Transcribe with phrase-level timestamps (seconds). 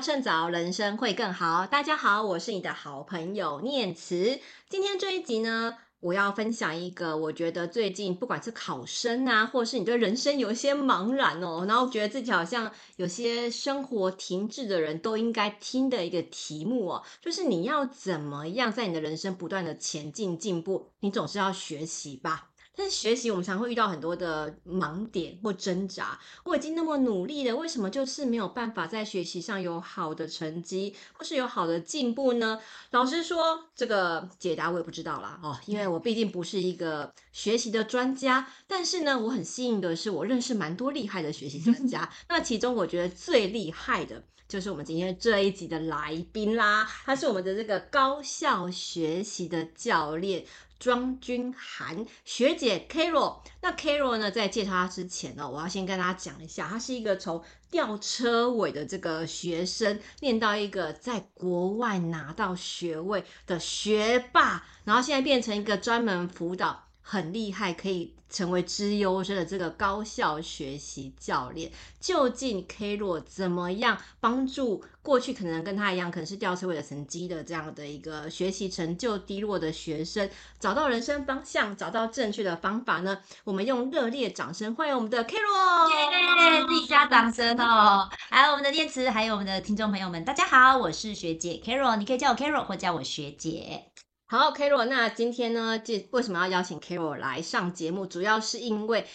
[0.00, 1.66] 趁早，人生会更好。
[1.66, 4.38] 大家好，我是你的好朋友念慈。
[4.68, 20.92] 今天这一集呢，我要分享一个我觉得最近不管是考生啊，或是你对人生有一些茫然哦，然后觉得自己好像有些生活停滞的人都应该听的一个题目哦，就是你要怎么样在你的人生不断的前进进步？
[21.00, 22.47] 你总是要学习吧。
[22.78, 26.16] 但是学习，我们常会遇到很多的盲点或挣扎。
[26.44, 32.60] 我已经那么努力了，为什么就是没有办法在学习上有好的成绩，或是有好的进步呢？
[32.92, 38.48] 老师说，这个解答我也不知道啦哦，因为我毕竟不是一个学习的专家。
[38.66, 42.10] 但是呢，我很幸运的是，我认识蛮多厉害的学习专家。
[42.28, 50.44] 那其中我觉得最厉害的就是我们今天这一集的来宾啦，他是我们的这个高效学习的教练。
[50.80, 68.12] 庄君涵学姐 Carol，那 Carol 呢，在介绍她之前呢，我要先跟大家讲一下，她是一个从吊车尾的这个学生，念到一个在国外拿到学位的学霸，然后现在变成一个专门辅导很厉害，可以。
[68.30, 80.28] 成为资优生的这个高效学习教练，究竟 Carol 怎么样帮助过去可能跟他一样，可能是吊车尾的成绩的这样的一个学习成就低落的学生，
[80.60, 83.18] 找到人生方向，找到正确的方法呢？
[83.44, 86.66] 我们用热烈掌声欢迎我们的 Carol，耶！
[86.66, 88.10] 自己加掌声哦！
[88.28, 93.84] 还有我们的电池，还有我们的听众朋友们，大家好，我是学姐 Carol，你可以叫我 Carol 或叫我学姐。
[94.30, 98.04] 好，Carol，那今天呢，这为什么要邀请 Carol 来上节目？
[98.04, 99.06] 主要是因为，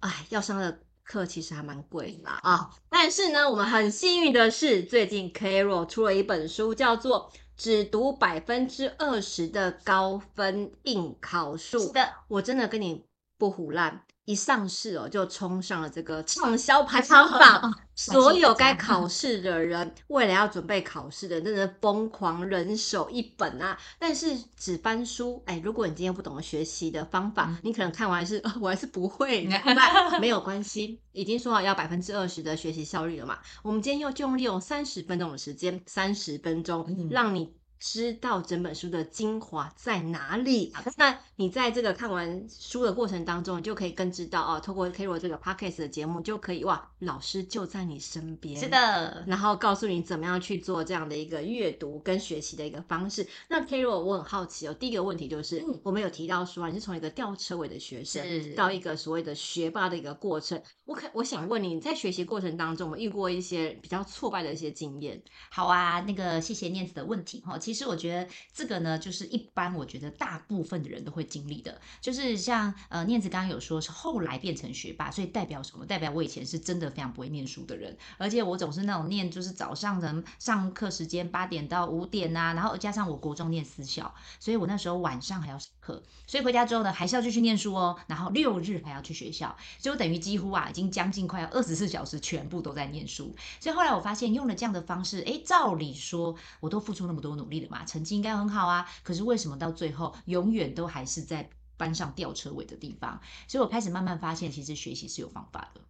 [0.00, 2.68] 哎，要上的课其实还蛮贵的啊。
[2.88, 11.78] 但是呢，我们很幸运的是，最近 Carol 出了一本书，叫做《只读百分之二十的高分应考术》。
[11.86, 13.04] 是的，我真的跟你
[13.38, 14.04] 不胡烂。
[14.26, 17.74] 一上市哦，就冲上了这个 畅销排行榜。
[17.94, 23.78] 所有该考试的人，为了要准备考试的，真的疯狂人手一本啊！
[23.98, 29.44] 但是纸翻书，哎，如果你今天不懂得学习的方法，嗯、你可能看完是， 我还是不会。
[29.64, 33.38] 那没有关系，已经说好要百分之二十的学习效率了嘛。
[33.62, 37.54] 我们今天又就用利用三十分钟的时间，三十分钟、嗯、让你。
[37.78, 40.72] 知道整本书的精华在哪里？
[40.96, 44.60] 那你在这个看完书的过程当中，你就可以更知道哦。
[44.60, 53.26] 透过 Carol 这个 Podcast 的节目，就可以哇，老师就在你身边，是的，然后告诉你怎么样去做这样的一个阅读跟学习的一个方式。
[53.48, 60.60] 那 Carol，我很好奇哦，第一个问题就是，嗯、我们有提到说啊，你是从一个吊车尾的学生到一个所谓的学霸的一个过程。
[60.84, 65.20] 我可我想问你，你在学习过程当中，有没有遇过一些比较挫败的一些经验？
[65.50, 67.58] 好啊，那个谢谢念子的问题哈。
[67.66, 75.84] 其实我觉得这个呢，就是一般我觉得大部分的人都会经历的，就是像呃念子刚刚有说是后来变成学霸，所以代表什么？
[75.84, 97.84] 代表我以前是真的非常不会念书的人，而且我总是那种念就是早上的上课时间八点到五点呐、啊，然后加上我国中念私校，所以我那时候晚上还要上课，所以回家之后呢还是要继续念书哦，然后六日还要去学校，所以我等于几乎啊已经将近快要二十四小时全部都在念书，所以后来我发现用了这样的方式，诶，照理说我都付出那么多努力了嘛。
[97.84, 103.20] 成绩应该很好啊，可是为什么到最后永远都还是在班上吊车尾的地方？
[103.46, 105.80] 所以我开始慢慢发现，其实学习是有方法的。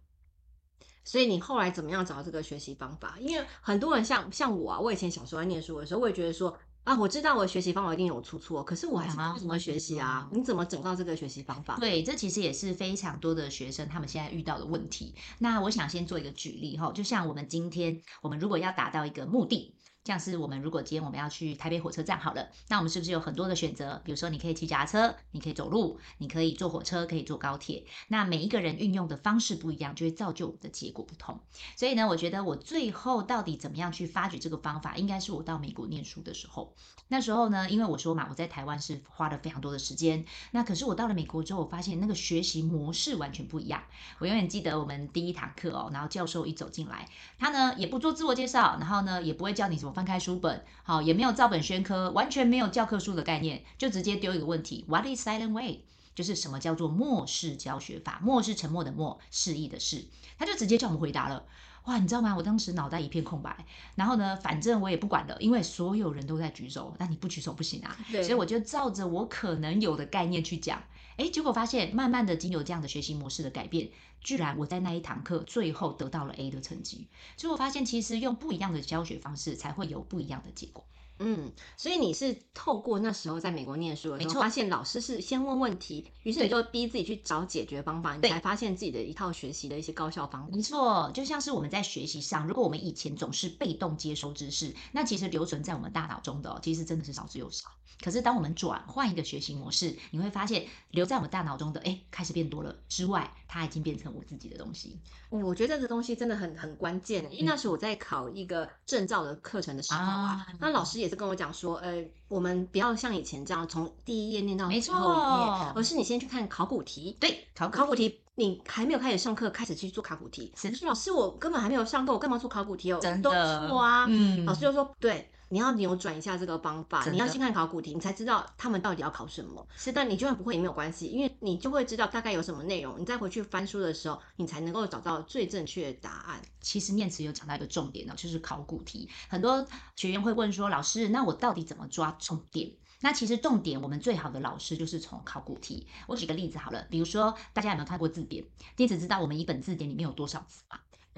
[1.05, 3.17] 所以你后来怎么样找到这个学习方法？
[3.21, 10.27] 因为很多人像像我啊，我以前小时候在念书的时候，我也觉得说啊，我知道我的学习方法一定有出错，可是我还是不知道怎么学习啊？
[10.33, 11.77] 你怎么找到这个学习方法？
[11.79, 15.15] 对，这其实也是非常多的学生他们现在遇到的问题。
[15.39, 19.76] 那我想先做一个举例哈，就像我们今天，我们如果要达到一个目的。
[20.07, 24.01] 像是我们如果今天我们要去台北火车站好了，那我们是不是有很多的选择？
[24.05, 27.85] 比如说你可以骑脚踏车，你可以走路，你可以坐火车，可以坐高铁。
[28.07, 31.41] 那每一个人运用的方式不一样，就会造就我们的结果不同。
[31.75, 36.73] 所以呢，我觉得我最后到底怎么样去发掘这个方法，应该是我到美国念书的时候。
[37.09, 40.23] 那时候呢，因为我说嘛，我在台湾是花了非常多的时间。
[40.51, 43.83] 那可是我到了美国之后，我发现那个学习模式完全不一样。
[44.19, 49.96] 我永远记得我们第一堂课哦，然后教授一走进来，他呢也不做自我介绍，然后呢也不会教你什么。
[49.97, 55.85] 翻开书本，好，也没有照本宣科，完全没有教科书的概念，就直接丢一个问题：What is silent way？
[56.13, 58.19] 就是什么叫做默式教学法？
[58.21, 60.05] 默是沉默的默，示意的示，
[60.37, 61.43] 他就直接叫我们回答了。
[61.85, 62.35] 哇，你知道吗？
[62.37, 63.65] 我当时脑袋一片空白。
[63.95, 67.97] 然后呢，反正我也不管了，因为所有人都在举手，那你不举手不行啊。
[68.11, 70.79] 所以我就照着我可能有的概念去讲。
[71.17, 73.89] 哎，结果发现，慢慢的经由这样的学习模式的改变，
[74.21, 77.07] 居然我在那一堂课最后得到了 A 的成绩。
[77.35, 80.85] 结果发现，其实用不一样的教学方式，才会有不一样的结果。
[81.19, 90.55] 嗯，所以你是透过那时候在美国念书的时候，发现老师是先问问题，于是你就逼自己去找解决方法，你才发现自己的一套学习的一些高效方法。
[90.55, 97.69] 没错，就像是我们在学习上，如果我们以前总是被动接收知识，那其实留存在我们大脑中的，其实真的是少之又少。
[97.99, 104.99] 可是当我们转换一个学习模式，你会发现留在我们大脑中的，哎，开始变多了之外，它已经变成我自己的东西。
[105.31, 117.15] 嗯，我觉得这个东西真的很很关键，因为那时候我在考一个证照的课程的时候啊，啊那老师也是跟我讲说，呃，我们不要像以前这样从第一页念到最后一页，而是你先去看考古题。
[117.19, 120.51] 对，考考古题，你还没有开始上课，开始去做考古题。
[120.55, 122.99] 是老师，我根本还没有上课，我干嘛做考古题哦？
[123.01, 124.05] 真的错啊！
[124.09, 125.29] 嗯，老师就说对。
[125.49, 129.65] 你要扭转一下这个方法，你要先看考古题，你才知道他们到底要考什么。
[129.75, 136.41] 是，但你就算不会也没有关系，因为你就会知道大概有什么内容，你再回去翻书的时候，你才能够找到最正确的答案。
[136.61, 139.09] 其实念慈有讲到一个重点呢，就是考古题。
[139.29, 139.65] 很多
[139.95, 145.87] 学员会问说：“老师，那我到底怎么抓重点？”那其实重点，我们最好的老师就是从考古题。
[146.07, 148.43] 我举个例子好了，比如说大家有没有看过字典？
[148.75, 150.63] 你只知道我们一本字典里面有多少字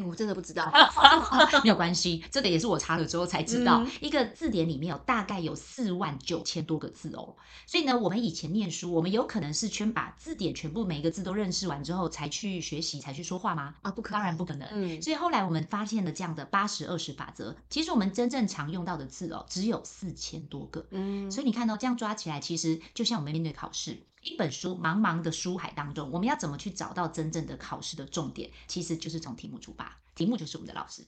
[0.02, 0.08] 吗？
[0.10, 0.72] 我真的不知道
[1.64, 7.36] 没有关系，这个也是我查了之后才知道，嗯、一个字典里面有大概有四万九千多个字哦。
[7.66, 13.76] 所以呢，我们以前念书，我们有可能是全把字典全部每一个字都认识完之后才去学习，才去说话吗？
[13.82, 14.68] 啊，不可能，当然不可能。
[14.72, 20.86] 嗯，所以后来我们发现了这样的八十二十法则，其实我们真正常用到的字哦，只有四千多个。
[20.92, 23.98] 嗯，所以你看到、哦、这样抓起来，其实就像我们面对考试。
[24.22, 28.52] 一本书，茫茫的书海当中，我们要怎么去找到真正的考试的重点？
[28.68, 31.06] 其实就是从题目出发，题目就是我们的老师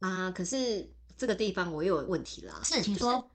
[0.00, 0.30] 啊。
[0.30, 2.60] 可是这个地方我又有问题了。
[2.64, 3.30] 是，请说。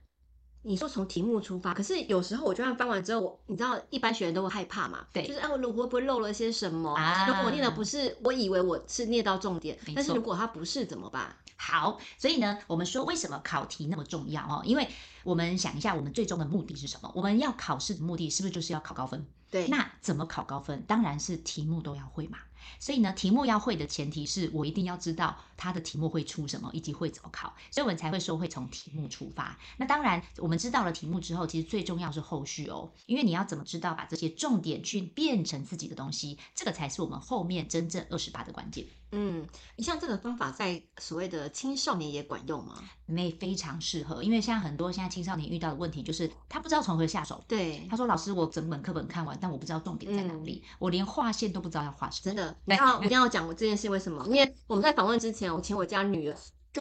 [0.63, 5.05] 你说从题目出发，可是有时候我就算翻完之后，我你知道一般学员都会害怕嘛？
[5.11, 6.93] 对，就是啊，我会不会漏了些什么？
[6.93, 11.35] 啊，如果我念的不是，我以为我是念到重点，但是如果它不是怎么办？
[11.57, 14.61] 好，所以呢，我们说为什么考题那么重要哦？
[14.63, 14.87] 因为
[15.23, 17.11] 我们想一下，我们最终的目的是什么？
[17.15, 19.25] 我们要考试的目的是不是就是要考高分？
[19.49, 20.83] 对，那怎么考高分？
[20.87, 22.37] 当然是题目都要会嘛。
[22.79, 29.57] 所以呢，题目要会的前提是我一定要知道它的题目会出什么，以及会怎么考，所以我们才会说会从题目出发。
[29.77, 38.85] 那当然，我们知道了题目之后，其实最重要是后续哦，因为你要怎么知道把这些重点去变成自己的东西，这个才是我们后面真正二十八的关键。
[39.13, 42.81] 嗯，你像这个方法在所谓的青少年也管用吗？
[43.05, 47.43] 没，非常适合，因为像很多现在青少年遇到的问题就是他不知道从何下手。
[47.45, 54.25] 对，他说：“老师，我整本课本看完，但我不知道重点在哪里，嗯、我连划线都不知道要画什么。”真的，你要我一定要讲我这件事为什么？
[54.27, 56.35] 因为我们在访问之前，我请我家女儿。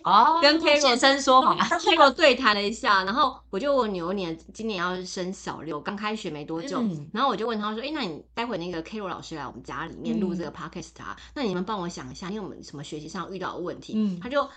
[0.05, 11.17] 哦，跟 Carol 现身说法， Carol 对谈了一下，然后我就问牛年今年要生小六，刚开学没多久，嗯、然后我就问他说：“哎，那你待会那个 Carol 老师来我们家里面录这个 podcast 啊？
[11.19, 14.49] 嗯、那你们帮我想一下，因为我们什么学习上遇到的问题？”嗯，他就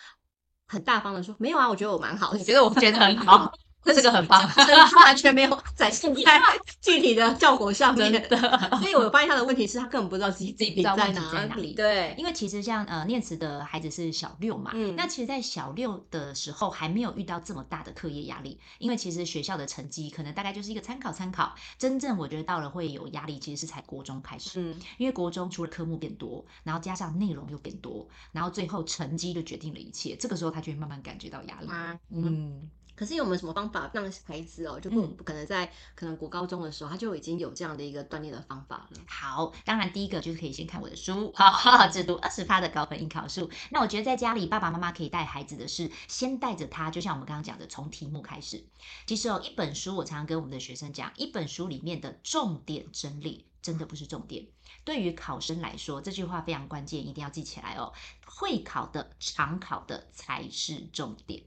[0.68, 3.52] 很大方的说：“没有啊，我觉得我蛮好的，我觉得我觉得很好。
[3.86, 4.42] ”这个很棒，
[5.06, 6.42] 完全没有展现在
[6.82, 8.12] 具体的效果上面。
[8.14, 11.74] 真的，所以我发现他的问题是他根本不知道自己自己在哪里。
[11.74, 21.54] 对，因为其实像呃念慈的孩子是小六嘛，嗯，那其实，在小六的时候还没有遇到这么大的课业压力，因为其实学校的成绩可能大概就是一个参考参考。
[21.78, 30.16] 真正我觉得到了会有压力，其实是才国中开始，嗯，因为国中除了科目变多，然后加上内容又变多，然后最后成绩就决定了一切。
[30.16, 31.68] 这个时候他就会慢慢感觉到压力。
[32.12, 32.70] 嗯。
[32.96, 39.00] 可是有没有什么方法让孩子哦，就不可能在可能国高中的时候，他就已经有这样的一个锻炼的方法了？
[39.08, 43.50] 好，当然第一个就是可以先看我的书，好好好，只读二十趴的高分应考术。
[43.72, 48.64] 那我觉得在家里爸爸妈妈可以带孩子的是，先带着他，就像我们刚刚讲的，从题目开始。
[49.06, 54.46] 其实哦，一本书我常常跟我们的学生讲，一本书里面的重点整理真的不是重点。
[54.84, 57.94] 对于考生来说，这句话非常关键，一定要记起来哦。
[58.26, 61.44] 会考的、常考的才是重点。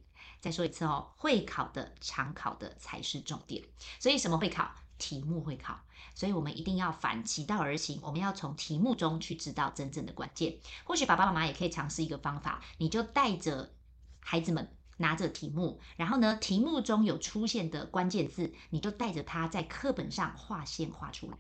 [0.47, 3.65] 再说一次哦，会考的、常考的才是重点。
[3.99, 4.71] 所以什么会考？
[4.97, 5.81] 题目会考。
[6.15, 10.57] 所以我们一定要反其道而行，我们要从题目中去知道真正的关键。
[10.85, 13.75] 或许爸爸妈妈也可以尝试一个方法，你就带着
[14.21, 21.37] 孩子们拿着题目，然后呢，题目中有出现的关键字，你就带着他在课本上画线画出来。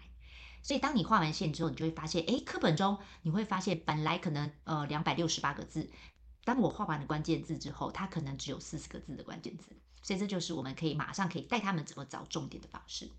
[0.64, 5.88] 所以当你画完线之后，你就会发现，诶，课本中你会发现本来可能呃两百六十八个字。
[6.46, 9.64] 当我画完了关键字之后，它可能只有四十个字的关键字，
[10.00, 13.10] 所以这就是我们可以马上可以带他们怎么找重点的方式。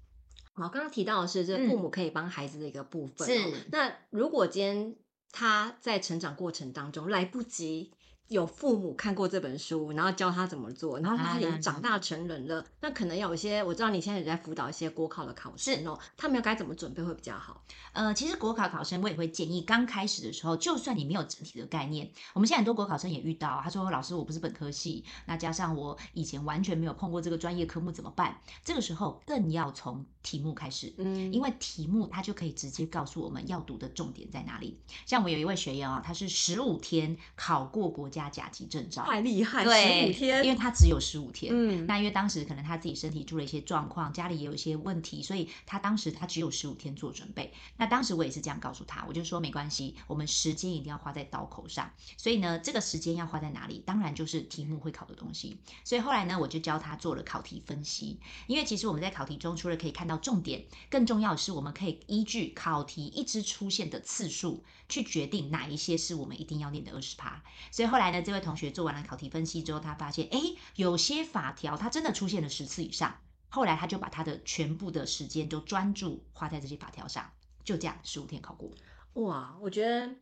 [0.53, 3.27] 好，刚刚提到的是这父母可以帮孩子的一个部分。
[3.27, 4.95] 是，那如果今天
[5.33, 7.91] 他在成长过程当中来不及
[8.27, 17.63] 有父母看过这本书，然后教他怎么做，然后他已经长大成人了，啊、那可能有一些我知道你现在也在辅导一些国考的考生哦，他们要该怎么准备会比较好？
[17.93, 28.39] 呃，其实国考考生我也会建议，刚开始的时候，就算你没有整体的概念，我们现在很多国考生也遇到，他说老师我不是本科系，那加上我以前完全没有碰过这个专业科目怎么办？
[28.63, 34.79] 这个时候更要从题目开始，嗯，因为题目它就可以直接告诉我们要读的重点在哪里。
[35.05, 47.53] 像我有一位学员啊，他是十五天考过国家甲级证照，太厉害，对，十五天，因为他只有十五天，嗯，那因为当时可能他自己身体出了一些状况，家里也有一些问题，所以他当时他只有十五天做准备。
[47.77, 51.91] 那当时我也是这样告诉他，我就说没关系，我们时间一定要花在刀口上。
[52.17, 53.83] 所以呢，这个时间要花在哪里？
[53.85, 55.59] 当然就是题目会考的东西。
[55.83, 67.43] 所以后来呢，我就教他做了考题分析，因为其实我们在考题中除了可以看到重点，更重要的是我们可以依据考题一直出现的次数去决定哪一些是我们一定要念的二十趴。
[67.71, 70.39] 所以后来这位同学做完了考题分析之后，他发现，哎，
[70.75, 73.19] 有些法条它真的出现了十次以上。
[73.49, 77.31] 后来他就把他的全部的时间都专注花在这些法条上，
[77.63, 78.69] 就这样十五天考过。
[79.13, 80.15] 哇，我觉得。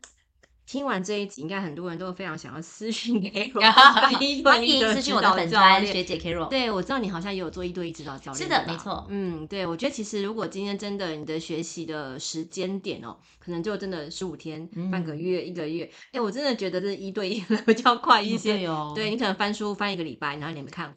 [0.68, 3.62] 听完这一集，应该很多人都非常想要私讯 给我，
[4.44, 6.50] 欢迎私信我的本专学姐 Carol。
[6.50, 8.44] 对，我知道你好像也有做一对一指导教练。
[8.44, 9.06] 是的，没错。
[9.10, 15.90] 嗯，对，我觉得其实如果今天真的你的学习的时间点哦，可能就真的十五天、半个月、一个月。
[16.12, 18.54] 哎，我真的觉得这一对一 比较快一些。
[18.54, 18.92] 对哦。
[18.96, 20.92] 对，你可能翻书翻一个礼拜，然后你没看。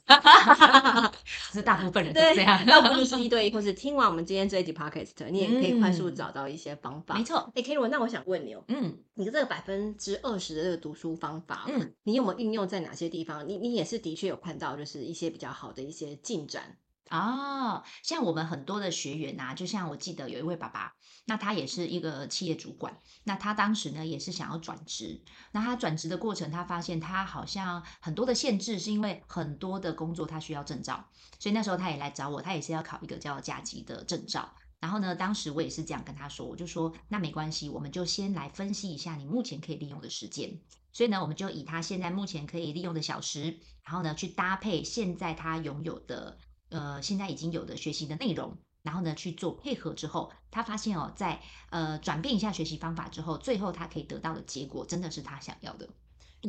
[1.53, 2.65] 是大部分人都这样。
[2.67, 7.15] 要不就是一对一，或是听完我们今天这一集 Podcast，你也可以快速找到一些方法。
[7.15, 7.51] 没错。
[7.55, 13.49] 哎，Carol，那我想问你哦，嗯，你的这个百分之二十的这个读书方法，嗯，你有没有运用在哪些地方？
[13.49, 16.77] 你你也是的确有看到，就是一些比较好的一些进展
[17.11, 17.83] 哦。
[18.03, 20.95] 像我们很多的学员啊，就像我记得有一位爸爸，
[21.27, 25.23] 那他也是一个企业主管，那他当时呢也是想要转职，
[25.53, 34.55] 那他转职的过程，他发现他好像很多的限制，是因为很多的工作他需要证照，所以那时候他也来找我，他也是要考一个叫甲级的证照。
[34.81, 40.61] 然后呢，当时我也是这样跟他说，我就说那没关系，我们就先来分析一下你目前可以利用的时间。
[40.93, 46.39] 所以呢，我们就以他现在目前可以利用的小时，然后呢去搭配现在他拥有的
[46.71, 55.89] 呃现在已经有的学习的内容，然后呢去做配合之后，他发现哦，在呃转变一下学习方法之后，最后他可以得到的结果真的是他想要的。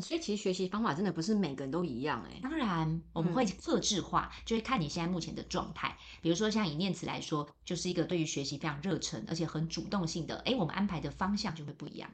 [0.03, 2.39] 所以其实学习方法真的不是每个人都一样哎。
[2.43, 5.97] 当然，我们会客制化，嗯、就是看你现在目前的状态。
[6.21, 10.37] 比如说像以念慈来说，就是一个对于学习非常热忱，而且很主动性的。
[10.45, 12.07] 哎，我们安排的方向就会不一样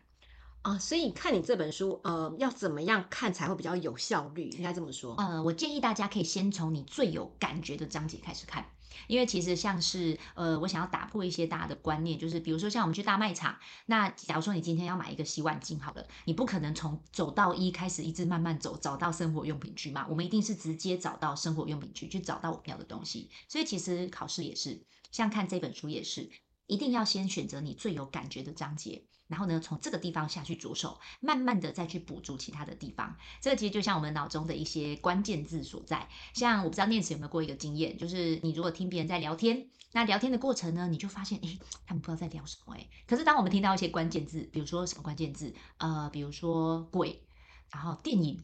[0.65, 0.79] 啊。
[0.79, 4.49] 所以看你这本书，呃，要怎么样看才会比较有效率？
[4.49, 5.15] 应该这么说。
[5.17, 8.65] 呃，我建议大家可以先从你最有感觉的章节开始看。
[9.07, 13.57] 因为其实像是呃，我想要打破一些大家的观念，就是比如说像我们去大卖场，
[13.87, 23.29] 那假如说你今天要买一个洗碗巾好了，你不可能从走到一开始一直慢慢走，找到生活用品区嘛，我们一定是直接找到生活用品区去找到我们要的东西。
[23.49, 24.81] 所以其实考试也是，
[25.11, 26.29] 像看这本书也是，
[26.65, 29.03] 一定要先选择你最有感觉的章节。
[29.27, 33.15] 然后呢，从这个地方下去着手，慢慢的再去补足其他的地方。
[33.41, 36.07] 这个其实就像我们脑中的一些关键字所在。
[36.33, 42.89] 像我不知道念慈有没有过一个经验，就是你如果听别人在聊天，那聊天的过程呢，你就发现，诶，他们不知道在聊什么，诶。
[43.07, 47.25] 可是当我们听到一些关键字，比如说什么关键字，呃，比如说鬼，
[47.71, 48.39] 然后电影，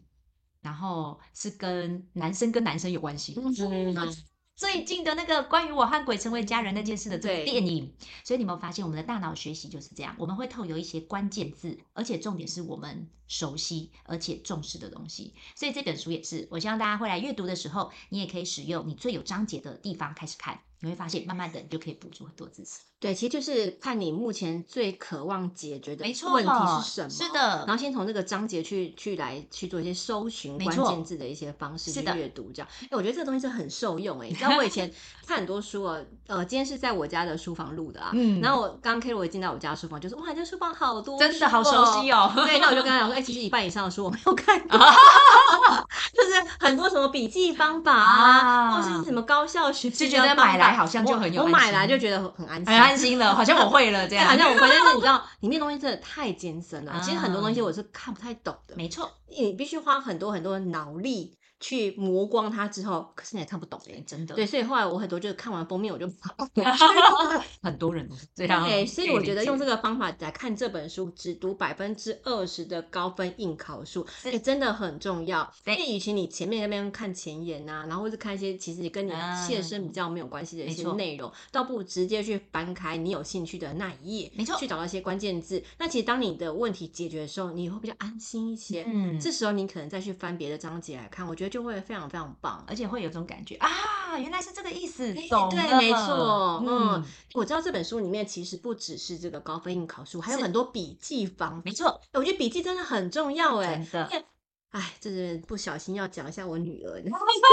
[0.62, 3.36] 然后是跟男生跟男生有关系。
[3.36, 4.31] 嗯
[4.62, 7.92] 最近的那个关于我和鬼成为家人那件事的这个电影，
[8.24, 10.16] 所以你有没有发现我们的大脑学习就是这样？
[10.20, 15.34] 我们会透有一些关键字，而且重点是我们熟悉而且重视的东西。
[15.56, 22.80] 所以这本书也是，我希望大家会来阅读的时候，你也可以使用你最有章节的地方开始看，你会发现慢慢的你就可以补足很多知识。
[23.00, 26.50] 对，其实就是看你目前最渴望解决的问题
[26.84, 27.64] 是什么，是的。
[27.66, 32.68] 然后先从这个章节去去来去做一些搜寻关键字的一些方式去阅读，这样。
[32.84, 34.28] 哎，我觉得这个东西是很受用哎。
[34.28, 34.92] 你知道我以前
[35.26, 35.98] 看很多书啊，
[36.28, 38.12] 呃，今天是在我家的书房录的啊。
[38.14, 38.40] 嗯。
[38.40, 42.32] 然后我刚 K 我一进到我家书房，就说哇，这书房好多，真的好熟悉哦。
[42.36, 44.78] 对，那我就跟他讲说，哎，其实一半以上的书我没有看过，
[46.14, 53.72] 就是很多什么笔记方法啊，或是什么高效学习，就觉得买来好像就很有，我买来就觉得很安心，很安心了， 好像我。
[53.72, 57.00] 会了，这样好像我关键是，你知道里面东西真的太艰深了。
[57.02, 58.76] 其实很多东西我是看不太懂的。
[58.76, 64.36] 没错，你必须花很多很多的脑力去磨光它之后，可是你也看不懂哎、欸，真的。
[64.36, 66.36] 对，所以后来我很多就是看完封面我就跑。
[67.62, 68.68] 很多人都是这样。
[68.68, 75.50] 对，所以我觉得用这个方法来看这本书，只读百分之二十的高分应考数，哎，真的很重要。
[75.66, 79.12] 因为与其你前面那边看前言啊，然后或是看一些其实跟你
[79.48, 85.64] 切身比较没有关系的一些内容，倒不如直接去翻开你有兴趣的那一页，没错，去找到一些关键字。
[85.78, 88.84] 那其实当你的问题解决的时候，你会比较安心一些。
[88.88, 93.70] 嗯，这时候你可能再去翻别的章节来看，我觉得就会非常非常棒，而且会有种感觉啊，
[94.18, 104.24] 原来是这个意思，懂对，没错，嗯，我知道这本书里面其实不只是这个高分应考书，还有很多笔记房，没错，我觉得笔记真的很重要，哎，真的。
[104.72, 107.04] 哎，这是不小心要讲一下我女儿，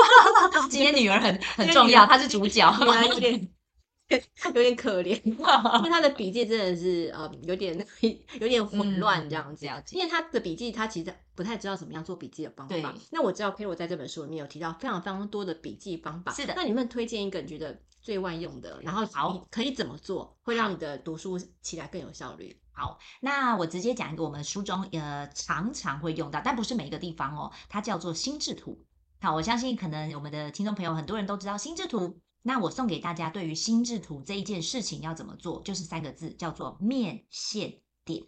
[0.70, 2.72] 今天女儿很很重要，她是主角，
[4.54, 7.86] 有点可怜， 因为他的笔记真的是呃有点
[8.40, 12.94] 有点混乱这样子，因为他的笔记他其实不太知道怎么样做笔记的方法。
[13.10, 16.54] 那我知道 Carol 在这本书里面有提到非常非常多的笔记方法，是的。
[16.56, 22.58] 那你们推荐一个你觉得最万用的，然后好可以怎么做，会让你的读书起来更有效率？
[22.72, 28.82] 好，那我直接讲一个我们书中呃常常会用到，但不是每一个地方哦，它叫做心智图。
[29.20, 32.18] 好，我相信可能我们的听众朋友很多人都知道心智图。
[32.48, 38.24] 那我送给大家，对于心智图这一件事情要怎么做，就是三个字，叫做面线点。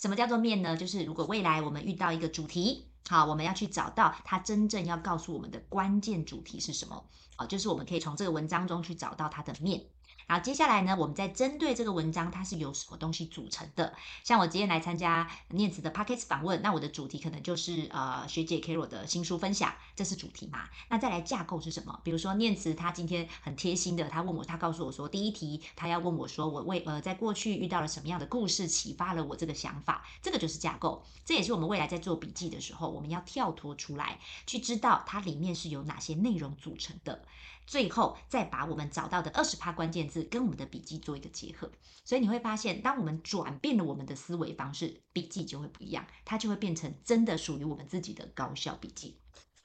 [0.00, 0.76] 什么叫做面呢？
[0.76, 9.84] 就是如果未来我们遇到一个主题，好，我们要去找到它真正要告诉我们的关键主题是什么，好，就是我们可以从这个文章中去找到它的面。
[10.28, 13.94] 然后接下来呢，我们再针对这个文章，它是由什么东西组成的？
[14.22, 20.68] 像我今天来参加念慈的 Podcast 访问，那我的主题可能就是呃学姐 Carol 的新书分享，这是主题嘛？
[20.90, 21.98] 那再来架构是什么？
[22.04, 31.02] 比如说念慈他今天很贴心的，他问我，他告诉我说，第一题他要问我说，我为呃在过去遇到了什么样的故事，启发了我这个想法，这个就是架构。
[31.24, 37.24] 这也是我们未来在做笔记的时候，我们要跳脱出来，去知道它里面是由哪些内容组成的。
[37.68, 41.70] 最后再把我们找到的二十趴关键字跟我们的笔记做一个结合，
[42.02, 49.18] 所以你会发现，当我们转变了我们的思维方式，笔记就会不一样，它就会变成真的属于我们自己的高效笔记。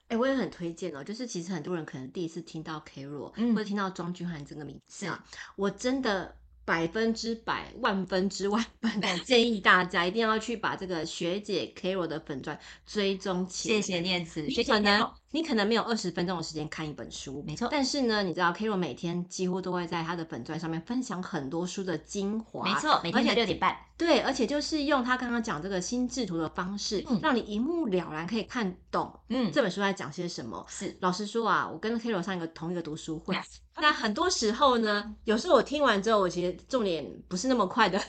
[0.08, 6.36] 哎、欸，我也很推荐哦，就是其实很多人可能第一次听到 Carol，嗯，或者听到庄君涵这个名字啊，我真的。
[6.66, 13.76] 百分之百、万分之万分的 建议大家一定要去把这个学姐 Carol 的粉钻追踪起来。
[13.76, 17.68] 谢谢念慈，学姐呢，你可能没有二十分钟的时间看一本书，没错。
[17.72, 23.76] 但是呢，你知道 Carol 每天几乎都会在他的本专上面分享很多书的精华，没错，每天的六点半。
[23.98, 30.64] 对，而且就是用他刚刚讲这个心智图的方式，嗯、让你一目了然可以看懂，嗯，这本书在讲些什么。
[30.70, 33.36] 是，老实说啊，我跟 Carol 上一个同一个读书会，
[33.78, 38.00] 那很多时候呢，有时候我听完之后，我其实重点不是那么快的。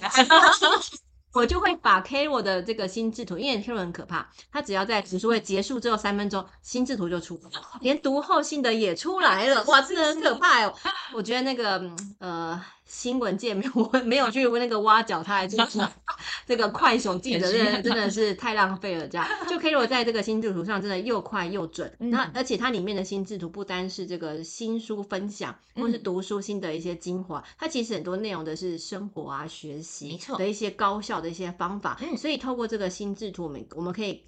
[1.35, 7.39] 我就会把 Carol 的这个心智图，因为 Carol 很可怕，他只要在指数会结束之后三分钟，心智图就出，
[7.81, 10.75] 连读后心得也出来了，哇，真的很可怕哦。
[11.13, 11.83] 我觉得那个
[12.19, 12.65] 呃。
[12.85, 15.81] 新闻界没有没有去那个挖角他，就是
[16.47, 19.09] 这个快手记者，真 的真的是太浪费了。
[19.09, 21.91] 这样 就 Carol 在这个心智图上真的又快又准。
[21.99, 31.99] 那而且它里面的心智图不单是这个新书分享，或是读书新的一些精华，它其实很多内容的是生活啊、学习的一些高效的一些方法。
[32.19, 34.23] 所以透过这个心智图，我们我们可以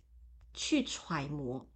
[0.55, 1.67] 去揣摩。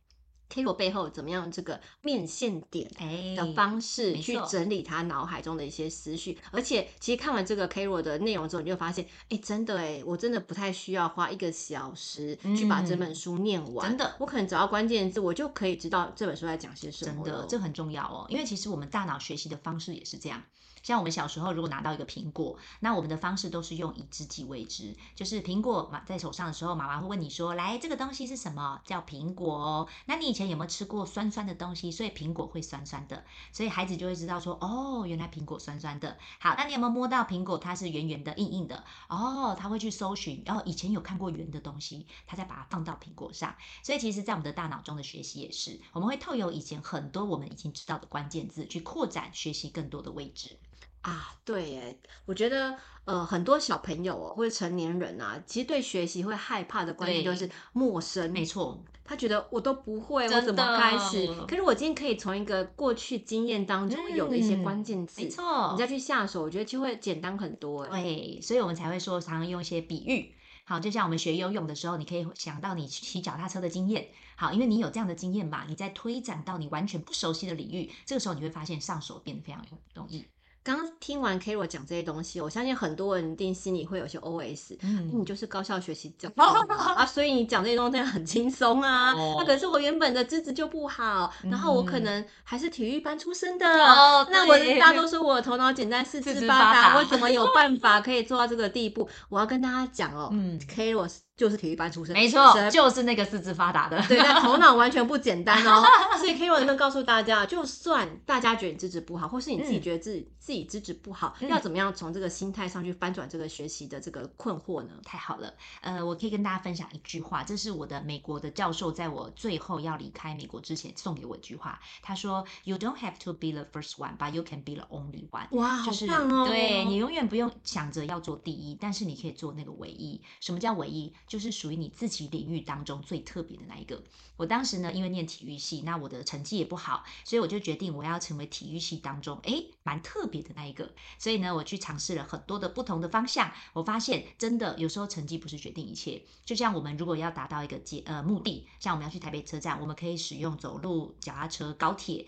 [0.53, 1.51] Carol 背后怎么样？
[1.51, 2.91] 这个面线点
[3.37, 17.25] 的方式去整理他脑海中的一些思绪，而且其实看完这个 Carol 的内容之后，你就发现，哎，真的哎，我真的不太需要花一个小时去把这本书念完，真的，我可能找到关键字，我就可以知道这本书在讲些什么。
[17.25, 20.43] 真的，这很重要哦，因为其实我们大脑学习的方式也是这样。
[20.83, 28.81] 像我们小时候，如果拿到一个苹果，那我们的方式都是用已知即未知，就是苹果嘛，在手上的时候，妈妈会问你说：“来，这个东西是什么？
[28.85, 29.89] 叫苹果哦。
[30.07, 31.91] 那你以前有没有吃过酸酸的东西？
[31.91, 36.17] 所以苹果会酸酸的，所以孩子就会知道说：哦，原来苹果酸酸的。
[36.39, 37.59] 好，那你有没有摸到苹果？
[37.59, 38.85] 它是圆圆的、硬硬的。
[39.09, 43.55] 哦，他会去搜寻，然后以前有看过圆的东西，他再把它放到苹果上。
[43.83, 50.57] 所以其实，在我们的大脑中的学习也是，我们会透过以前很多我们已经知道的关键字，去扩展学习更多的位置。
[51.03, 58.31] 啊，对耶，我觉得呃，很多小朋友哦，或者成年人啊，其实对学习会害怕的关键就是陌生。
[58.31, 61.27] 没错，他觉得我都不会，我怎么开始？
[61.49, 67.87] 可是我今天可以从一个过去经验当中有的一些关键词，没错，你再去下手，我觉得就会简单很多。
[67.87, 70.35] 对，所以我们才会说常常用一些比喻。
[70.65, 74.07] 好，就像我们学游泳的时候，你可以想到你骑脚踏车的经验。
[74.37, 80.27] 好，因为你有这样的经验嘛，你在推展到你完全不熟悉的领域，这个时候你会发现上手变得非常容易。
[80.63, 89.13] 刚刚听完 Carol 讲这些东西，我相信很多人一定心里会有些 OS，嗯，你就是高效学习者 啊，所以你讲这些东西很轻松啊。
[89.13, 99.09] 那、哦、可是我原本的资质就不好，然后我可能还是体育班出身的，哦、那我大多数我头脑简单、四肢发达，我怎么有办法可以做到这个地步？
[99.31, 101.11] 我要跟大家讲哦， 嗯，Carol。
[101.41, 105.83] 就是体育班出身，没错，就是那个四肢发达的，对，但头脑完全不简单哦。
[106.21, 114.91] 所以 Carol 能不能告诉大家，就算大家觉得你资质不好，或是你自己觉得自己、嗯、自己资质不好，嗯、要怎么样从这个心态上去翻转这个学习的这个困惑呢？
[115.03, 121.81] 太好了，呃，我可以跟大家分享一句话，这是我的美国的教授在我最后要离开美国之前送给我一句话。
[122.03, 126.47] 他说：“You don't have to be the first one, but you can be the only one。”哇，就是、好棒哦！
[126.47, 130.21] 对，你永远不用想着要做第一，但是你可以做那个唯一。
[130.41, 131.15] 什么叫唯一？
[131.31, 132.21] 就是属于你自己。
[132.31, 134.01] 领域当中最特别的那一个，
[134.37, 140.95] 我当时呢，因为念体育系，那我的成绩也不好，所以我就决定我要成为体育系当中诶蛮特别的那一个。
[141.19, 146.23] 所以呢，我去尝试了很多的不同的方向，我发现真的有时候成绩不是决定一切。
[146.45, 152.27] 就像我们如果要达到一个结呃目的，像我们要去台北车站，我们可以使用走路、脚踏车、高铁，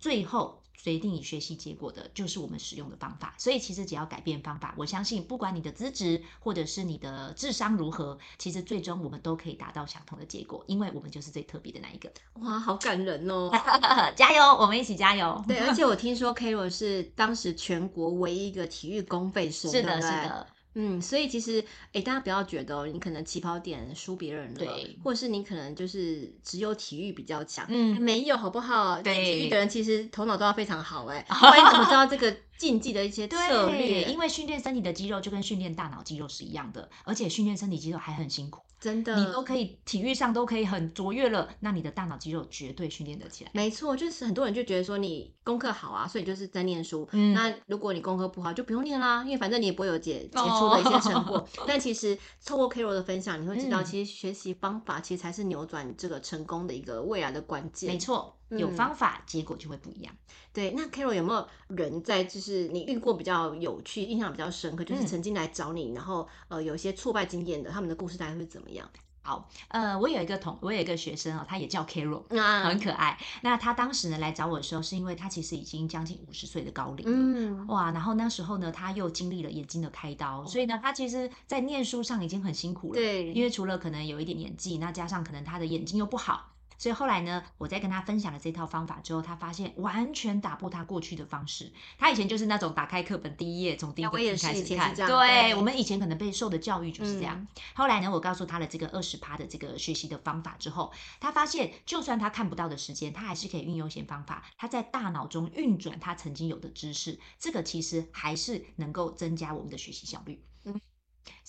[0.00, 0.62] 最后。
[0.82, 12.10] 决定你学习结果的就是我们使用的方法，所以其实只要改变方法，我相信不管你的资质或者是你的智商如何，其实最终我们都可以达到相同的结果，因为我们就是最特别的那一个。
[12.34, 13.50] 哇，好感人哦！
[14.16, 15.44] 加油，我们一起加油！
[15.46, 20.46] 对， 而且我听说 Carol 是当时全国唯一一个体育公费生，是的，是的。
[20.74, 29.02] 嗯，所以其实，哎，大家不要觉得你可能起跑点输别人了，对，或者是你可能就是只有体育比较强，嗯，没有，好不好？
[29.02, 32.36] 对，体育的人其实头脑都要非常好， 哎，不然你怎么知道这个？
[32.60, 39.14] 竞技的一些策略，因为训练身体的肌肉就跟训练大脑肌肉是一样的，而且训练身体肌肉还很辛苦，真的。
[39.16, 43.50] 你都可以体育上都可以很卓越了，那你的大脑肌肉绝对训练得起来。
[43.52, 47.08] 没错，就是很多人就觉得说你功课好啊，所以就是在念书。
[47.12, 51.36] 嗯，那如果你功课不好，就不用念啦，因为反正你也不会有解杰出的一些成果。
[51.36, 57.92] 哦、 但其实透过 Carol 的分享，你会知道，其实学习方法其实才是扭转这个成功的一个未来的关键。
[57.92, 58.36] 没错。
[58.50, 60.14] 有方法，嗯、结果就会不一样。
[60.52, 68.88] 对，那 Carol 有没有人在，就是你遇过比较有趣、印象比较深刻，就是曾经来找你，嗯、然后呃有一些挫败经验的，他们的故事大概会怎么样？
[69.22, 73.18] 好，呃，我有一个同，我有一个学生哦，他也叫 Carol，啊，很可爱。
[73.42, 86.49] 那他当时呢来找我的时候，是因为他其实已经将近五十岁的高龄，嗯，哇，然后那时候呢，他又经历了眼睛的开刀，所以呢，他其实在念书上已经很辛苦了，对，因为除了可能有一点年纪，那加上可能他的眼睛又不好。
[86.80, 91.70] 所以后来呢，我在跟他分享了这套方法之后，他发现完全打破他过去的方式。
[91.98, 94.94] 他以前就是那种打开课本第一页，从第一个字开始看。
[94.94, 97.36] 对，对我们以前可能被受的教育就是这样。
[97.38, 100.90] 嗯、后来呢，我告诉他了这个二十趴的这个学习的方法之后，
[101.20, 107.20] 他发现就算他看不到的时间，他还是可以运用一些方法，他在大脑中运转他曾经有的知识。
[107.38, 110.42] 这个其实还是能够增加我们的学习效率。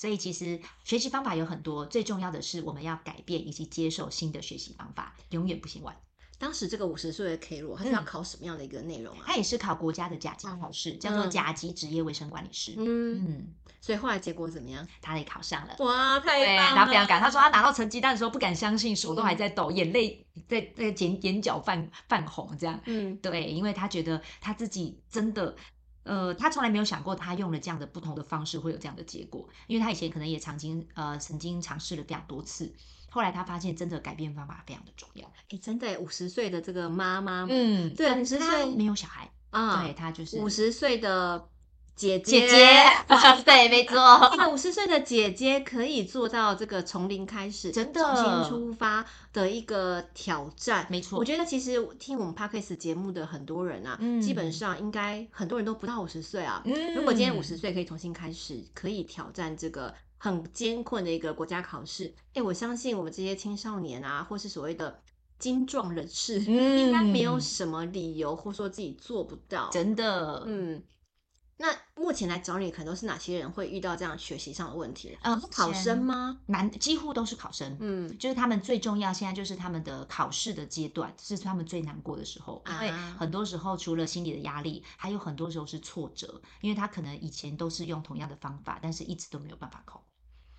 [0.02, 0.04] 嗯。
[0.04, 5.96] 所以其实学习方法有很多，最重要的是我们要改变以及接受新的学习方法，永远不嫌晚。
[6.40, 9.24] 当时这个五十岁的 Carol，他是要考什么样的一个内容啊？
[9.28, 12.74] 他也是考国家的甲级考试，叫做甲级职业卫生管理师。
[12.78, 14.88] 嗯嗯，所以后来结果怎么样？
[15.04, 15.76] 他也考上了。
[15.78, 16.76] 哇，太棒了！
[16.76, 22.82] 然后非常感，他说他拿到成绩单的时候不敢相信，手都还在抖，眼泪在在眼眼角泛泛红这样。
[22.86, 25.56] 嗯，对，因为他觉得他自己真的。
[26.04, 32.74] 呃，他从来没有想过，他用了这样的不同的方式会有这样的结果，因为他以前可能也曾经呃曾经尝试了非常多次，
[33.10, 35.32] 后来他发现真的改变方法非常的重要。
[35.50, 41.51] 哎，真的，五十岁的这个妈妈，嗯，对，五十岁没有小孩啊，对，他就是五十岁的。
[42.02, 44.32] 姐姐，姐姐 对，没错。
[44.34, 51.20] 一个五十岁的姐姐可以做到这个从零开始，真的重新出发的一个挑战，没错。
[51.20, 56.64] 我觉得其实听我们 Podcast 节目的很多人啊，嗯、基本上应该很多人都不到五十岁啊。
[56.66, 65.00] 嗯、如果今天五十岁可以重新开始，可以挑战这个很艰困的一个国家考试，哎，我相信我们这些青少年啊，或是所谓的
[65.38, 70.82] 精壮人士，嗯、应该没有什么理由或说自己做不到，真的，嗯。
[71.62, 75.16] 那目前来找你，可能都是哪些人会遇到这样学习上的问题？
[75.22, 76.40] 呃，考生吗？
[76.48, 77.78] 难，几乎都是考生。
[77.80, 82.64] 嗯，就是他们最重要，现在就是他们的考试的阶段，是他们最难过的时候。
[82.68, 90.04] 因为很多时候，除了心理的压力，还有很多时候是挫折，因为他可能以前都是用同样的方法，但是一直都没有办法考。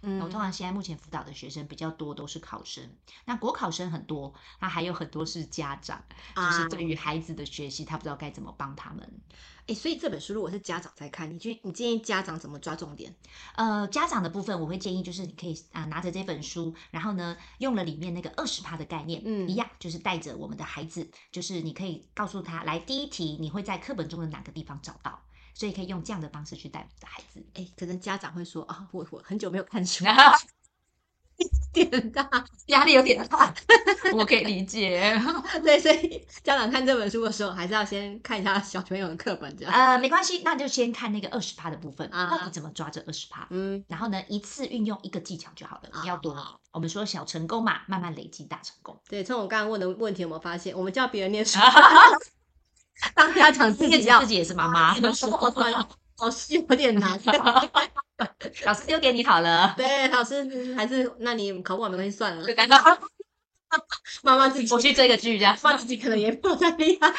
[0.02, 2.84] 嗯，我通常现在目前辅导的学生比较多都是考生，
[3.24, 6.02] 那国考生很多，那还有很多是家长，
[6.34, 9.08] 就是对于孩子的学习，他不知道该怎么帮他们。
[9.62, 13.14] 哎、欸，所以这本书如果是家长在看，你去你建议家长怎么抓重点？
[13.54, 25.22] 呃，家长的部分我会建议就是你可以啊、呃、拿着这本书，然后呢用了里面那个二十趴的概念，嗯，一样就是带着我们的孩子，就是你可以告诉他，来第一题你会在课本中的哪个地方找到？
[25.54, 27.44] 所以可以用这样的方式去带我们的孩子。
[27.54, 30.04] 哎，可能家长会说啊，我我很久没有看书。
[31.72, 32.28] 点大，
[32.66, 33.52] 压力有点大，
[34.14, 35.18] 我可以理解。
[35.64, 39.72] 对，所以家长看这本书的时候，还是要先看一下小朋友的课本，这样。
[39.72, 43.48] 呃，没关系，那就先看那个二十趴的部分啊，到底怎么抓这二十趴？
[43.50, 46.32] 嗯，然后呢，一次运用一个技巧就好了，不要多。
[46.32, 49.00] 啊、我们说小成功嘛，慢慢累积大成功。
[49.08, 51.58] 对，从我刚刚问的问题，有没有发现，我们叫别人念书，
[53.14, 57.20] 当家长自己要自己也是妈妈，老师有点难。
[58.64, 59.74] 老师丢给你好了。
[59.76, 62.44] 对，老师还是那你考不好没关系，算了。
[62.44, 62.96] 就尴尬。
[64.22, 65.58] 妈妈自己，我去追个剧，这样。
[65.62, 67.10] 妈妈自己可能也不太厉害。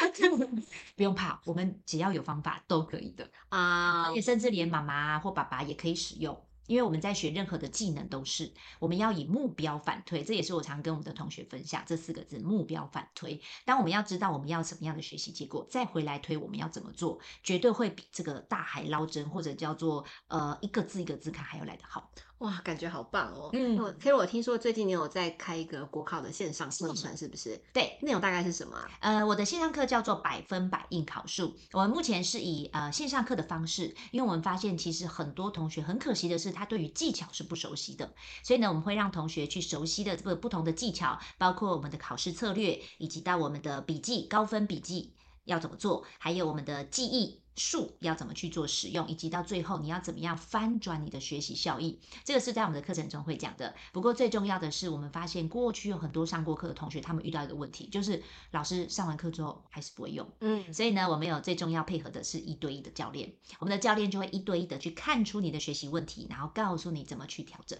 [0.96, 4.04] 不用怕，我们只要有方法都可以的啊。
[4.08, 6.46] 而且甚至连妈妈或爸爸也可以使用。
[6.66, 13.40] 因为我们在学任何的技能都是，我们要以目标反推，这也是我常跟我们的同学分享这四个字：目标反推。
[13.64, 22.10] 当我们要知道我们要什么样的学习结果，再回来推我们要怎么做，绝对会比这个大海捞针或者叫做呃一个字一个字看还要来得好。
[22.44, 23.48] 哇，感觉好棒哦！
[23.54, 27.58] 嗯，可是我听说最近你有在开一个国考的线上课程，是不是？
[27.72, 28.90] 对，内容大概是什么啊？
[29.00, 31.56] 呃，我的线上课叫做百分百应考术。
[31.72, 47.43] 我们目前是以呃线上课的方式，因为我们发现其实很多同学很可惜的是，他对于技巧是不熟悉的，所以呢，我们会让同学去熟悉的这个不同的技巧，包括我们的考试策略，以及到我们的笔记高分笔记要怎么做，还有我们的记忆。
[47.56, 53.74] 术要怎么去做使用，以及到最后你要怎么样翻转你的学习效益，这个是在我们的课程中会讲的。
[53.92, 60.28] 不过最重要的是，我们发现过去有很多上过课的同学，他们遇到一个问题，就是老师上完课之后还是不会用。
[60.40, 67.78] 嗯，所以呢，我们有最重要配合的是一对一的教练，我们的教练就会一对一的去看出你的学习问题，然后告诉你怎么去调整。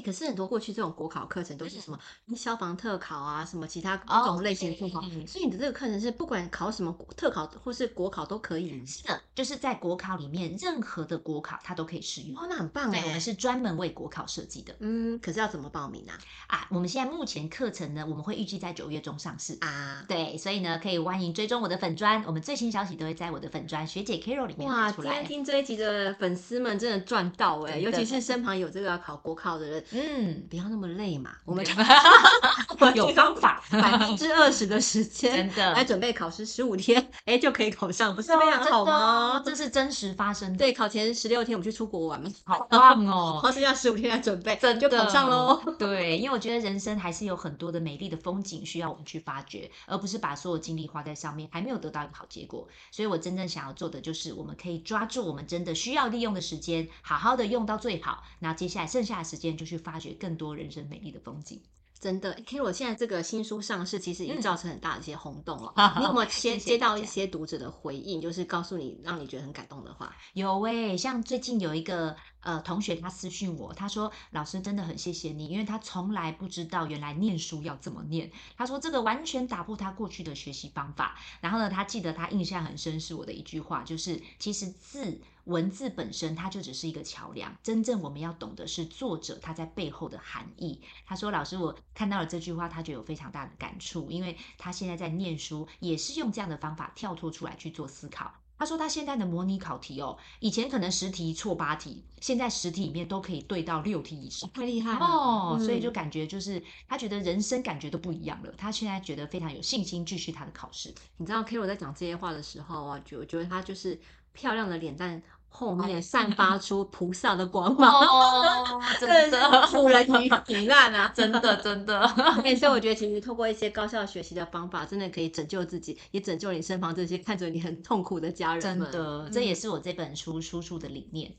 [0.00, 1.98] 可是很多过去这种国考课程都是什么
[2.36, 8.84] 消防特考啊，什么其他各种类型的特考，所以你的这个课程是不管考什么特考或是国考都可以。
[8.86, 12.38] 是的，就是在国考里面任何的国考它都可以适用。
[12.38, 13.02] 哦，那很棒哎！
[13.06, 14.74] 我们是专门为国考设计的。
[14.80, 16.12] 嗯，可是要怎么报名呢？
[16.48, 20.04] 啊，我们现在目前课程呢，我们会预计在九月中上市啊。
[20.08, 24.82] 对，所以呢，可以欢迎追踪我的粉专，我们最新消息都会在我的粉专学姐 Carol 里面出来。
[24.82, 29.84] 哇，今天听这一集的粉丝们真的赚到哎，尤其是身旁有这个要考国考的人。
[29.90, 31.64] 嗯，不要那么累嘛，我们
[32.94, 39.42] 有方法，百分之二十的时间真的来准备考试，十五天 哎就可以考上，不是非常好吗？
[39.44, 40.58] 这是真实发生的。
[40.58, 43.40] 对，考前十六天我们去出国玩嘛，好棒哦！
[43.42, 45.60] 然后剩下十五天来准备，真的就考上喽。
[45.78, 52.68] 对，因为我觉得人生还是有很多的美丽的风景需要我们去发掘，而不是把所有精力花在上面，还没有得到一个好结果。
[52.90, 58.22] 所以我真正想要做的就是，我们可以抓住我们真的需要利用的时间，好好的用到最好。
[58.40, 60.48] 那接下来剩下的时间就去发掘更多。
[60.58, 61.60] 人生美丽的风景，
[62.00, 62.36] 真的。
[62.44, 65.72] K，我现在这个新书上市，其实已经造成很大的一些轰动了。
[65.76, 70.16] 嗯、你有没有先接到一些读者的回应，就是告诉你让你觉得很感动的话？
[70.32, 78.30] 有哎、欸，像最近有一个呃同学，他私讯我，他说：“老师真的很谢谢你，因为他从来不知道原来念书要怎么念。
[78.56, 81.16] 他说这个完全打破他过去的学习方法。
[81.40, 87.56] 然后呢，他记得他印象很深是我的一句话，就是其实字。”文字本身，它就只是一个桥梁。
[87.62, 90.80] 真正我们要懂的是作者他在背后的含义。
[91.06, 105.56] 他说：“老师，我看到了这句话，他就有非常大的感触，因为他现在在念书，也是用这样的方法跳脱出来去做思考。”他说：“他现在的模拟考题哦，以前可能十题错八题，现在十题里面都可以对到六题以上，太厉害了哦！
[105.58, 108.52] 嗯、所以就感觉就是他觉得人生感觉都不一样了。
[108.58, 110.92] 他现在觉得非常有信心继续他的考试。
[111.16, 113.98] 你知道 Carol 在讲这些话的时候啊，就我觉得他就是
[114.34, 122.06] 漂亮的脸蛋。”后面散发出菩萨的光芒，哦，真的， 助人于彼难啊， 真的真的。
[122.56, 128.60] 所以我觉得，其实透过一些高效学习的方法，真的可以拯救自己，也拯救你身旁这些看着你很痛苦的家人。
[128.60, 131.34] 真的，嗯、这也是我这本书输出的理念。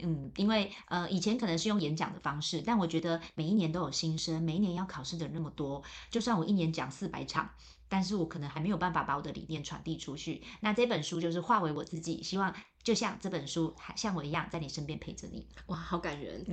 [0.00, 7.48] 嗯，因为呃，以前可能是用演讲的方式，但我觉得每一年都有新生，每一年要考试的人那么多，就算我一年讲四百场。
[7.88, 10.42] 但是我可能还没有办法把我的理念传递出去。
[10.60, 12.50] 那这本书就是化为我自己，希望
[12.82, 15.46] 就像这本书，像我一样，在你身边陪着你。
[15.66, 16.44] 哇，好感人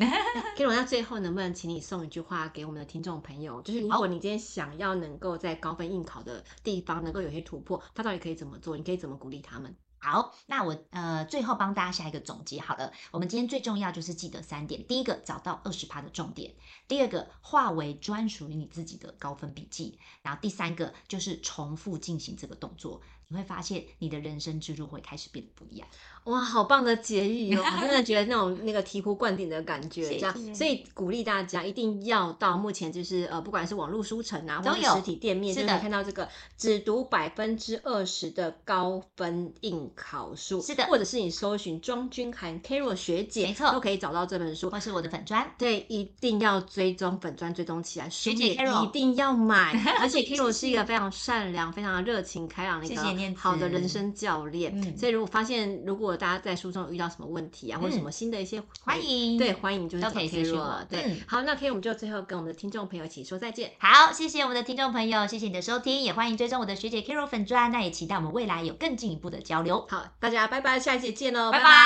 [0.55, 3.61] ！Carol，那最后能不能请你送一句话给我们的听众朋友？
[3.63, 8.77] 就是如果你今天想要能够在高分应考的地方能够有些突破，他到底可以怎么做？
[8.77, 9.75] 你可以怎么鼓励他们？
[10.01, 12.93] 好，那我呃最后帮大家下一个总结好了。
[13.11, 16.51] 我们今天最重要就是记得三点：第一个，找到二十趴的重点；
[16.87, 23.01] 第二个，化为专属于你自己的高分笔记；然后第三个就是重复进行这个动作。
[23.31, 25.87] 你会发现你的人生之路会开始变得不一样。
[26.29, 27.63] 哇，好棒的结语哦！
[27.77, 60.85] 我真的觉得那种那个醍醐灌顶的感觉，这样，所以鼓励大家一定要到目前就是呃，不管是网络书城啊，或者实体店面，就可以看到这个只读百分之二十的高分应考书，是的，或者是你搜寻庄君涵 Carol 学姐，没错，都可以找到这本书，或是我的粉专，对，一定要追踪粉专，追踪起来，学姐 Carol 一定要买， 而且 Carol 是一个 非常善良、非常热情、开朗的一个好的人生教练，嗯，所以如果发现如果大家在书中遇到什么问题啊，或者什么新的一些欢迎，对，欢迎就是都可以私讯我。
[60.89, 63.71] 对，好，那可以，我们就最后跟我们的听众朋友一起说再见。
[63.79, 69.87] 好，谢谢我们的听众朋友，谢谢你的收听，也欢迎追踪我的学姐 Carol 粉专，那也期待我们未来有更进一步的交流。
[69.89, 71.79] 好，大家拜拜，下一节见喽，拜拜。